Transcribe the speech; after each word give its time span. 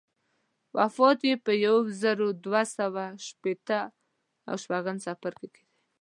وفات 0.77 1.19
یې 1.29 1.35
په 1.45 1.51
یو 1.65 1.77
زر 2.01 2.19
دوه 2.45 2.61
سوه 2.77 3.05
شپېته 3.27 3.79
و 4.49 4.53
شپږم 4.61 4.97
کې 5.41 5.47
دی. 5.53 5.61